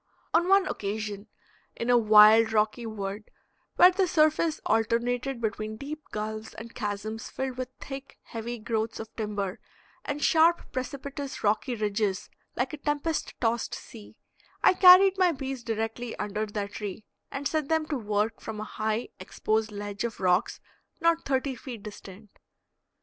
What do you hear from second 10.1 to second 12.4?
sharp, precipitous, rocky ridges